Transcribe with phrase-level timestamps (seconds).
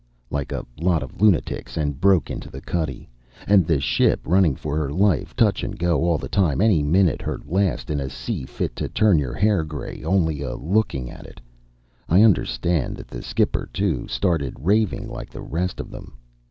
[0.31, 3.07] like a lot of lunatics, and broke into the cuddy.
[3.45, 7.21] And the ship running for her life, touch and go all the time, any minute
[7.21, 11.27] her last in a sea fit to turn your hair gray only a looking at
[11.27, 11.39] it.
[12.09, 16.17] I understand that the skipper, too, started raving like the rest of them.